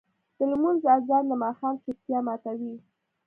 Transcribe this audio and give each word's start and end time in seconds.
د 0.37 0.39
لمونځ 0.51 0.81
اذان 0.95 1.23
د 1.27 1.31
ماښام 1.43 1.75
چوپتیا 1.83 2.19
ماتوي. 2.27 2.73